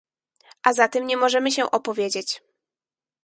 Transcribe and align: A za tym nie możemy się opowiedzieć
A 0.63 0.73
za 0.73 0.87
tym 0.87 1.07
nie 1.07 1.17
możemy 1.17 1.51
się 1.51 1.71
opowiedzieć 1.71 2.41